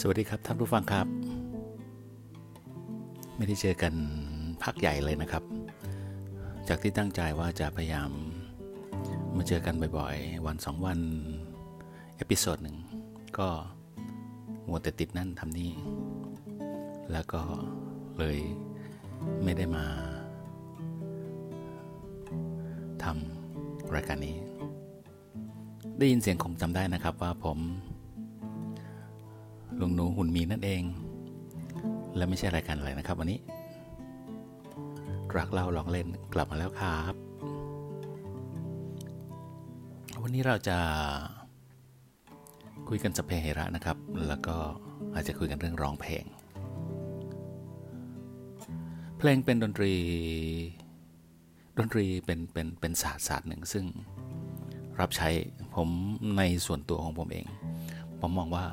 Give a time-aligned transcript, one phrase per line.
[0.00, 1.06] สวัสดีครับท่านผู้ฟังครับ
[3.36, 3.94] ไม่ได้เจอกัน
[4.62, 5.42] พักใหญ่เลยนะครับ
[6.68, 8.10] จากที่ตั้งใจว่าจะพยายาม
[9.36, 10.98] มาเจอกันบ่อยๆ วันสองวัน
[12.16, 12.76] episode หนึ่ง
[13.38, 13.48] ก็
[14.66, 15.72] มัวแต่ติดนั่นทำนี่
[17.12, 17.40] แล้วก็
[18.18, 18.38] เลย
[19.42, 19.84] ไม่ได้มา
[23.02, 24.36] ทำรายการนี้
[25.98, 27.58] ได้ยินเสียงคงจำได้นะครับว่าผม
[29.80, 30.82] ลุงหนูหุ่นมีนั่นเอง
[32.16, 33.38] และไม่ใช่รายการอะไรนะครับ วันนี้
[35.36, 37.14] รักเล่าลองเล่นกลับมาแล้วครับ
[40.22, 40.78] วันนี้เราจะ
[42.88, 43.96] คุยกันสเปเฮระนะครับ
[44.28, 44.56] แล้วก็
[45.14, 46.24] อาจจะคุยกันเรื่องร้องเพลง
[49.26, 49.92] เพลงเป็นดนตรี
[51.78, 53.84] ดนตรีเป็นเป็นเป็นศาสตร์ศาสตร์หนึ่งซึ่ง
[55.00, 55.28] รับใช้
[55.74, 55.88] ผม
[56.38, 57.46] ในส่วนตัวของผมเอง
[58.20, 58.64] ผมมองว่า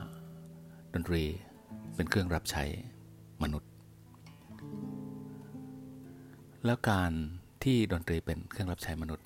[0.93, 1.21] ดนตรี
[1.95, 2.63] เป็นเครื่องรับใช้
[3.43, 3.69] มนุษย์
[6.65, 7.11] แล้วการ
[7.63, 9.25] ที่ดนตรีเป็นเครื่องรับใช้มนุษย์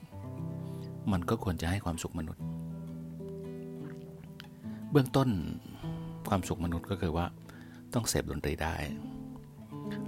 [1.12, 2.44] มันก็ควรจะให้ความสุขมนุษย์
[4.92, 5.30] เบื้องต้น
[6.30, 7.26] ความสุขมนุษย์ก็คือว่า
[7.94, 8.76] ต้องเสพดนตรีได้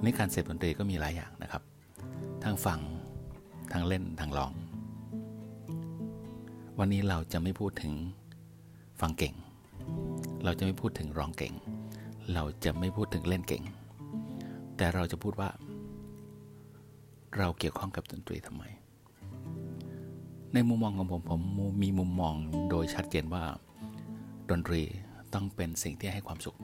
[0.03, 1.63] ในการเสพดนตรีก็มีหลายอย่างนะครับ
[2.43, 2.79] ทั้งฟัง
[3.73, 4.51] ทั้งเล่น ทั้งร้อง
[6.79, 7.93] วันนี้เราจะไม่พูดถึง
[9.01, 9.35] ฟังเก่ง
[10.43, 11.53] เราจะไม่พูดถึงร้องเก่ง
[12.33, 13.63] เราจะไม่พูดถึงเล่นเก่ง
[14.77, 15.49] แต่เราจะพูดว่า
[17.37, 18.63] เราเกี่ยวข้องกับดนตรีทำไม
[20.53, 21.41] ในมุมมองของผมผม
[21.83, 22.35] มีมุมมอง
[22.69, 23.43] โดยชัดเจนว่า
[24.49, 24.81] ดนตรี
[25.33, 26.57] ต้องเป็นสิ่งที่ให้ความสุข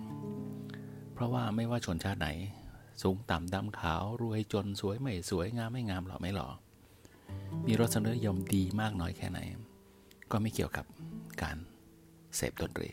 [1.13, 2.29] เพราะว่าไม่ว่าชนชาติไหน
[3.01, 6.47] สูงต่ำดำขาวรวยจนสวยไม่สวยงามไม่งามหล่อไม่หล่อ
[7.65, 9.39] มีรสนิยมดีมากน้อยแค่ไหน
[10.31, 10.85] ก็ไม่เกี่ยวกับ
[11.41, 11.57] การ
[12.35, 12.89] เสพดนตรี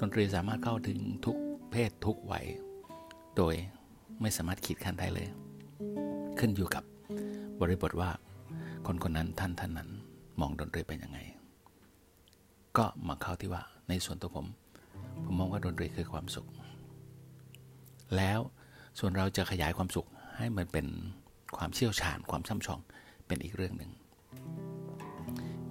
[0.00, 1.36] ดนตรีสามารถเข้าถึงทุก
[1.70, 2.46] เพศทุกวัย
[3.36, 3.54] โดย
[4.20, 5.28] ไม่สามารถขีดขั้นได้เลย
[6.38, 6.84] ขึ้นอยู่กับ
[7.60, 8.10] บริบทว่า
[8.86, 9.90] คนคนนั้นท่านท่านนั้น
[10.40, 11.18] มองดนตรีเป็นยังไง
[12.76, 14.46] ก็มาเข้าที่ว่าในส่วนตัวผม
[15.24, 16.46] ผมมองว่าดนตรีคือความสุข
[18.16, 18.40] แล้ว
[18.98, 20.86] ส่วนเราจะขยายความสุขให้มันเป็น
[21.56, 22.80] ความเชี่ยวชาญความช่ำชอง
[23.26, 23.90] เป็นอีกเรื่องหนึ่ง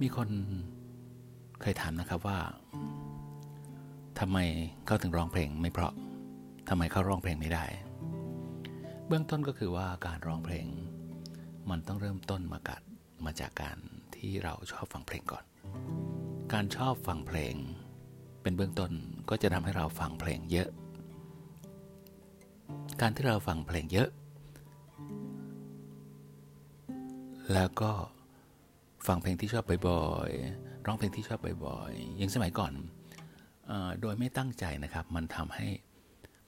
[0.01, 0.29] มีคน
[1.61, 2.39] เคยถามนะครับว่า
[4.19, 4.37] ทำไม
[4.85, 5.93] เขาถึงร้องเพลงไม่เพราะ
[6.69, 7.65] ทำไมเขาร้องเพลงไม่ได้
[9.07, 10.65] เบื้องต้นก็คือว่าการร้องเพลง
[11.69, 12.81] มันต้องเริ่มต้นมากัด
[13.25, 13.77] มาจากการ
[14.15, 15.43] ที่เราชอบฟังเพลงก่อน
[16.53, 17.55] การชอบฟังเพลง
[18.41, 18.91] เป็นเบื้องต้น
[19.29, 20.69] ก็จะทำให้เราฟังเพลงเยอะ
[23.01, 24.09] การที่เราฟังเพลงเยอะ
[27.53, 27.91] แล้วก็
[29.07, 32.73] ฟังเพลงที่ชอบบ่อยๆ ร้องเพลงที่ชอบบ่อยๆย่างสมัยก่อน
[34.01, 35.67] โดยไม่ตั้งใจนะครับ มันทำให้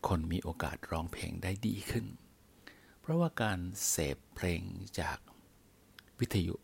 [0.07, 2.05] คนมีโอกาสร้องเพลงได้ดีขึ้น
[3.01, 4.61] เพราะว่าการเสพเพลง
[4.99, 5.17] จาก
[6.19, 6.55] วิทยุ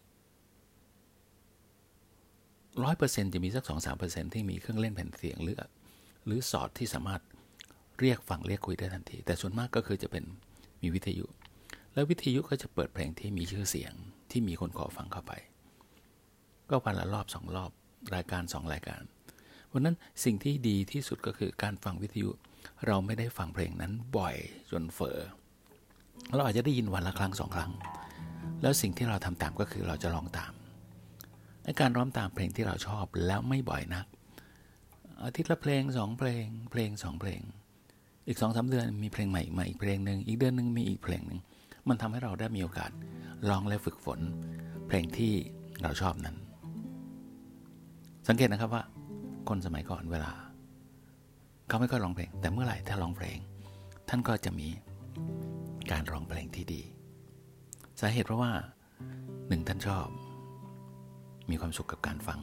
[2.83, 5.55] ร้อยเปอร์เซ็นต์จะมีสักสองสามเปอร์เซ็นต์ที่มีเครื่องเล่นแผ่นเสียงหรือ
[6.25, 7.21] หรือสอดที่สามารถ
[8.00, 10.24] เรียกฟังเรียกคุยได้ทันที แต่ส่วนมากก็คือจะเป็น
[10.81, 11.25] มีวิทยุ
[11.94, 13.94] แล้ววิทยุก็จะเปิดเพลงที่มีชื่อเสียง
[14.31, 15.34] ที่มีคนขอฟังเข้าไป
[16.69, 17.72] ก็วันละรอบสองรอบ
[18.16, 19.02] รายการสองรายการ
[19.68, 22.30] เพราะนั้นสิ่งที่ดีที่สุดก็คือการฟังวิทยุ
[22.88, 24.35] เราไม่ได้ฟังเพลงนั้นบ่อย
[24.72, 25.19] จนเฟอ
[26.35, 27.72] เราอาจจะได้ยินวันละครั้งสองครั้ง
[28.62, 30.53] แล้วสิ่งที่เราทำตามก็คือเราจะลองตาม
[31.64, 34.06] ในการร้องตามเพลงที่เราชอบแล้วไม่บ่อยนัก
[35.24, 37.41] อาทิตย์ละเพลงสองเพลง เพลงสองเพลง
[38.27, 41.39] อีกสองสาเดือนมีเพลงใหม่มาอีกเพลงหนึ่งอีกเดือนหนึ่งมีอีกเพลงหนึ่ง
[41.89, 42.91] มันทำให้เราได้มีโอกาส
[43.49, 44.19] ลองและฝึกฝน
[44.88, 45.33] เพลงที่
[45.81, 46.35] เราชอบนั้น
[48.27, 48.83] สังเกตนะครับว่า
[49.49, 50.31] คนสมัยก่อนเวลา
[51.67, 53.37] เขาไม่ค่อยร้องเพลง แต่เมื่อไหร่ถ้าร้องเพลง
[54.09, 54.69] ท่านก็จะมี
[55.91, 56.81] การร้องเพลงที่ดี
[57.99, 58.52] สาเหตุเพราะว่า
[59.49, 60.07] หนึ่งท่านชอบ
[61.49, 62.40] มีความสุขกับการฟัง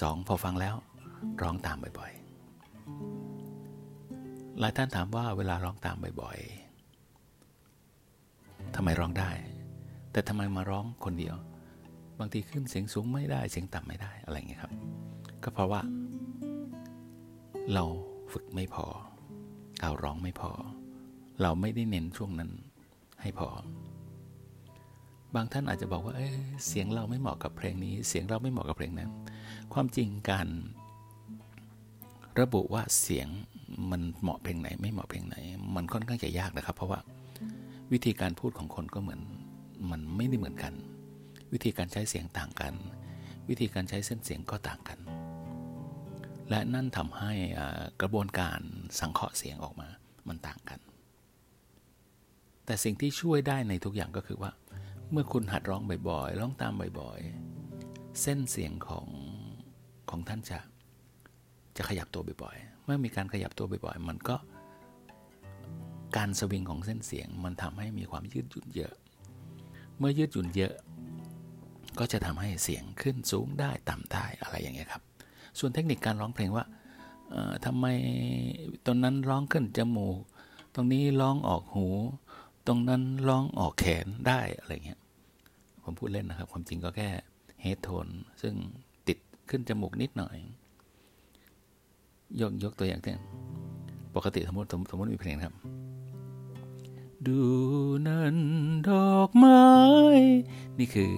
[0.00, 0.74] สองพอฟังแล้ว
[1.42, 3.31] ร้องตามบ่อยๆ
[4.60, 9.30] หลายท่านถามว่าเวลาร้องตามบ่อยๆทำไมร้องได้
[10.12, 11.36] แต่ทำไมมาร้องคนเดียว
[12.18, 14.72] บางทีขึ้นเสียงสูงไม่ได้ เสียงต่ำไม่ได้ อะไรเงี้ยครับ
[15.42, 15.80] ก็เพราะว่า
[17.74, 17.84] เรา
[18.32, 18.86] ฝึกไม่พอ
[19.80, 20.50] เราร้องไม่พอ
[21.42, 22.50] เราไม่ได้เน้นช่วงนั้น
[23.22, 23.48] ให้พอ
[25.34, 29.10] บางท่านอาจจะบอกว่าเเสียงเราไม่เหมาะกับเพลงนี้ เสียงเราไม่เหมาะกับเพลงนั้น
[29.72, 30.48] ความจริงการ
[32.40, 33.28] ระบุว่าเสียง
[33.90, 35.36] มันเหมาะเพลงไหน ไม่เหมาะเพลงไหน
[35.76, 37.00] มันค่อนข้างจะยากนะครับ เพราะว่า
[37.92, 39.20] วิธีการพูดของคนก็เหมือน
[39.90, 40.72] มันไม่ได้เหมือนกัน
[41.52, 42.74] วิธีการใช้เสียงต่างกัน
[43.48, 44.98] วิธีการใช้เส้นเสียงก็ต่างกัน
[46.50, 47.32] และนั่นทำให้
[48.00, 48.58] กระบวนการ
[49.00, 49.88] สังเคราะห์เสียงออกมา
[50.28, 50.80] มันต่างกัน
[52.66, 54.50] แต่สิ่งที่ช่วยได้ในทุกอย่างก็คือว่า
[55.10, 59.06] เมื่อคุณหัดร้องบ่อยๆ ร้องตามบ่อยๆ เส้นเสียงของ
[60.10, 60.58] ของท่านจะ
[61.76, 64.36] จะขยับตัวบ่อยๆ เมื่อมีการขยับตัวบ่อยๆ มันก็
[66.16, 68.92] การสวิงของเส้นเสียง มันทำให้มีความยืดหยุ่นเยอะ
[69.98, 70.74] เมื่อยืดหยุ่นเยอะ
[71.98, 75.02] ก็จะทำให้เสียงขึ้นสูงได้ต่ำได้อะไรอย่างเงี้ยครับ
[75.58, 76.64] ส่วนเทคนิคการร้องเพลงว่า
[77.64, 77.86] ทำไม
[78.86, 80.18] ตรงนั้นร้องขึ้นจมูก
[80.74, 81.86] ตรงนี้ร้องออกหู
[82.66, 85.00] ตรงนั้นร้องออกแขนได้อะไรเงี้ย
[85.84, 87.08] ผมพูดเล่นนะครับ ความจริงก็แค่
[87.62, 88.06] เฮดโทน
[88.42, 88.54] ซึ่ง
[89.08, 89.18] ติด
[89.50, 90.36] ขึ้นจมูกนิดหน่อย
[92.40, 93.18] ยกยกตัวอย่างเช่น
[94.16, 95.54] ปกติสมมติสมมติมีเพลงครับ
[97.26, 97.40] ดู
[98.06, 98.36] นั่น
[98.88, 99.62] ดอกไม้
[100.78, 101.10] นี่คือ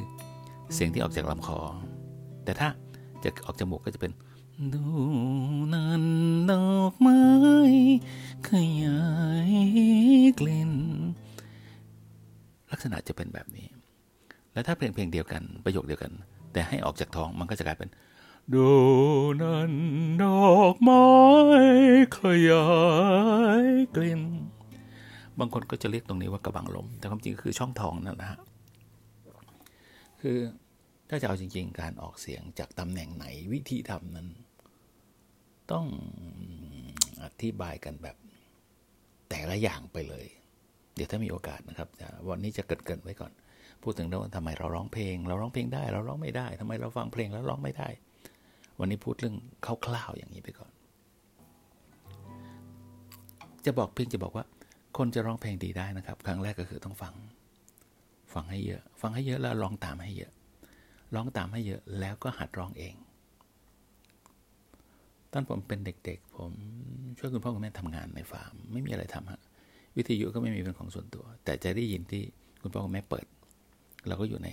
[0.74, 1.58] เสียงที่ออกจากลำคอ
[2.44, 2.68] แต่ถ้า
[3.24, 4.12] จะออกจมูกก็จะเป็น
[4.74, 4.84] ดู
[5.74, 6.04] นั่น
[6.50, 7.20] ดอกไม้
[8.48, 8.50] ข
[8.82, 9.00] ยา
[9.50, 9.52] ย
[10.38, 10.72] กลิ่น
[12.70, 13.66] ลักษณะจะเป็นแบบนี้
[14.52, 16.12] แล้วถ้าเพลงเพลงเดียวกันประโยคเดียวกัน
[16.52, 17.88] แต่ให้ออกจากท้องมันก็จะกลายเป็น
[18.52, 18.68] ดู
[19.42, 19.72] นั่น
[20.22, 21.04] ดอกไม้
[22.18, 22.20] ข
[22.50, 22.68] ยา
[23.62, 23.64] ย
[23.96, 24.22] กลิ่น
[25.38, 28.38] บางคนก็จะเรียกตรงนี้ว่ากระบังลม แต่ความจริงคือช่องทองนั่นนะฮะ
[30.20, 30.38] คือ
[31.08, 34.28] ถ้าจะเอาจริง ๆ การออกเสียงจากตำแหน่งไหนวิธีทำนั้น
[35.72, 35.86] ต้อง
[37.24, 38.16] อธิบายกันแบบ
[39.30, 40.26] แต่ละอย่างไปเลย
[40.94, 41.88] เดี๋ยวถ้ามีโอกาสนะครับ
[42.28, 43.32] วันนี้จะเกิดเกินไว้ก่อน
[43.82, 47.88] พูดถึงเรื่องทำไมเราร้องเพลง เราร้องเพลงได้ เราร้องไม่ได้ทำไมเราฟังเพลงแล้วร้องไม่ได้
[48.78, 50.72] วันนี้พูดเรื่องคร่าวๆอย่างนี้ไปก่อน
[53.64, 54.44] จะบอกเพียงจะบอกว่า
[54.96, 57.14] คนจะร้องเพลงดีได้นะครับ ครั้งแรกก็คือต้องฟัง
[58.34, 60.32] ฟังให้เยอะ ฟังให้เยอะแล้วร้องตามให้เยอะ
[61.14, 62.94] ร้องตามให้เยอะแล้วก็หัดร้องเอง
[65.32, 66.52] ตอนผมเป็นเด็ก ๆ ผม
[67.18, 69.40] ช่วยคุณพ่อคุณแม่ทำงานในฟาร์ม ไม่มีอะไรทำฮะ
[69.96, 72.22] วิทยุก็ไม่มีเป็นของส่วนตัว แต่จะได้ยินที่
[72.62, 73.26] คุณพ่อคุณแม่เปิด
[74.08, 74.48] เราก็อยู่ใน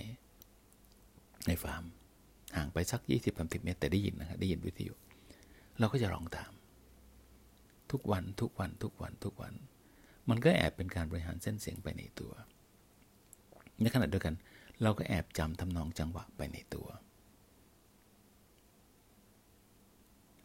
[1.46, 1.82] ในฟาร์ม
[2.56, 4.94] ห่างไปสักยี่สิบสามสิบเมตร แต่ได้ยินนะครับได้ยินวิทยุ
[5.78, 6.52] เราก็จะร้องตาม
[7.90, 9.54] ทุกวันทุกวันทุกวันทุกวัน
[10.28, 12.32] มันก็แอบเป็นการบริหารเส้นเสียงไปในตัว
[13.80, 14.34] ในขณะเดียวกัน
[14.82, 16.88] เราก็แอบจำทำนองจังหวะไปในตัว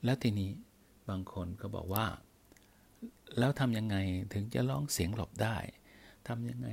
[0.04, 0.51] แล้วทีนี้
[1.09, 2.06] บางคนก็บอกว่า
[3.39, 3.95] แล้วทำยังไง
[4.33, 5.57] ถึงจะร้องเสียงหลบได้
[6.27, 6.69] ทำยังไง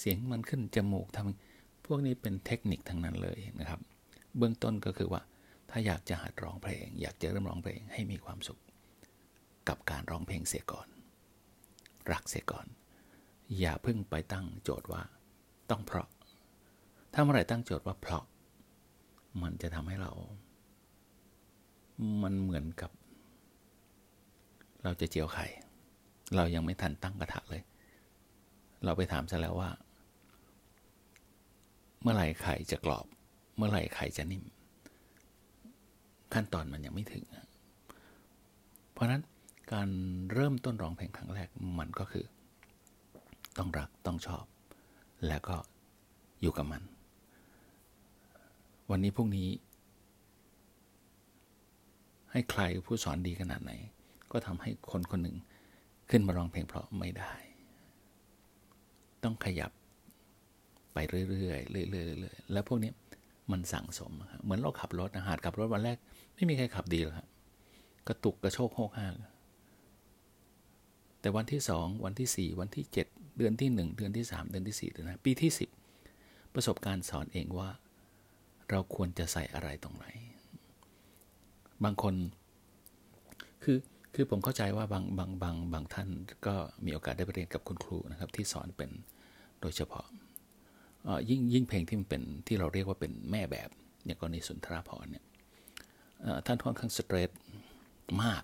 [0.00, 3.80] เสียงมันขึ้นจมูกทำพวกนี้เป็นเทคนิคทั้งนั้นเลยนะครับ
[4.38, 5.22] เบื้องต้นก็คือว่า
[5.70, 8.60] ถ้าอยากจะหัดร้องเพลง อยากจะเริ่มร้องเพลงให้มีความสุข
[9.68, 10.88] กับการร้องเพลงเสียก่อน
[12.12, 12.66] รักเสียก่อน
[13.58, 15.02] อย่าเพิ่งไปตั้งโจทย์ว่า
[15.70, 16.08] ต้องเพราะ
[17.12, 18.24] ถ้าเมื่อไหร่ตั้งโจทย์ว่าเพราะ
[19.42, 20.12] มันจะทำให้เรา
[22.22, 22.90] มันเหมือนกับ
[24.82, 25.46] เราจะเจียวไข่
[26.36, 27.62] เรายังไม่ทันตั้งกระทะเลย
[28.84, 29.70] เราไปถามซะแล้วว่า
[32.00, 33.06] เมื่อไหร่ไข่จะกรอบ
[33.56, 34.44] เมื่อไหร่ไข่จะนิ่ม
[36.34, 37.24] ขั้นตอนมันยังไม่ถึง
[38.92, 39.22] เพราะนั้น
[39.72, 39.88] การ
[40.32, 41.48] เริ่มต้นร้องเพลงครั้งแรก
[41.78, 42.24] มันก็คือ
[43.58, 44.44] ต้องรักต้องชอบ
[45.28, 45.56] แล้วก็
[46.40, 46.82] อยู่กับมัน
[48.90, 49.48] วันนี้พรุ่งนี้
[52.32, 53.72] ให้ใครผู้สอนดีขนาดไหน
[54.32, 55.36] ก็ทำให้คนคนหนึ่ง
[56.10, 57.32] ขึ้นมาร้องเพลงเพราะไม่ได้
[59.24, 59.70] ต้องขยับ
[60.94, 62.90] ไปเรื่อยๆเรื่อยๆเรื่อยๆแล้วพวกนี้
[63.50, 65.98] มันสั่งสม เหมือนเราขับรถนะหาดขับรถวันแรก
[66.34, 67.28] ไม่มีใครขับดีหรอกครับ
[68.08, 69.14] กระตุกกระโชกโฮกห้าง
[71.20, 73.06] แต่วันที่สองวันที่สี่วันที่เจ็ด
[73.38, 75.70] เดือนที่หนึ่งเดือนที่สามเดือนที่สี่เดือนห้าปีที่สิบ
[76.54, 77.70] ประสบการณ์สอนเองว่า
[78.70, 80.06] เราควรจะใส่อะไรตรงไหน
[81.84, 82.14] บางคน
[83.62, 83.78] คือ
[84.14, 86.08] คือผมเข้าใจว่าบางบางบางบางท่าน
[86.46, 88.90] ก็มีโอกาสได้ไปเรียนกับคุณครูนะครับ ที่สอนเป็น
[89.60, 90.06] โดยเฉพาะ
[91.30, 93.68] ยิ่งยิ่งเพลงที่มันเป็นที่เราเรียกว่าเป็นแม่แบบ
[94.04, 95.24] อย่างกรณีสุนทราพรเนี่ย
[96.46, 97.30] ท่านค่อนข้างสเตรท
[98.22, 98.42] มาก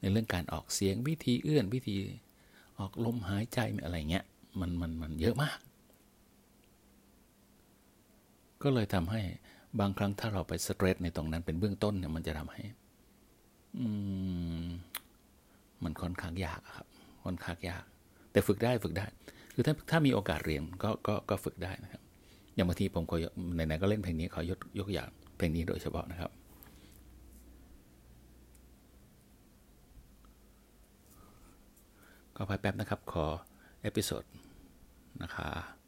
[0.00, 1.96] ในเรื่องการออกเสียงวิธีเอื้อนวิธี
[2.78, 4.24] ออกลมหายใจอะไรเงี้ย
[4.60, 5.58] มันมันมันเยอะมาก
[8.62, 9.22] ก็เลยทำให้
[9.80, 12.62] บางครั้งถ้าเราไปสเตรสในตรงนั้นเป็นเบื้องต้นเนี่ยมันจะทำให้
[15.84, 16.86] มันค่อนข้างยากครับ
[17.24, 17.84] ค่อนข้างยาก
[18.32, 19.06] แต่ฝึกได้ฝึกได้
[19.60, 22.02] คือถ้าถ้ามีโอกาสเรียนก็ก็ก็ฝึกได้นะครับ
[22.54, 23.14] อย่างบางทีผมก็
[23.54, 26.30] ไหนๆก็เล่นเพลงนี้ขอยกยกอย่างเพลงนี้โดยเฉพาะนะครับ
[32.36, 33.26] ก็พายแป๊บนะครับ ขอ
[33.82, 34.24] เอพิโซด
[35.22, 35.79] นะครับ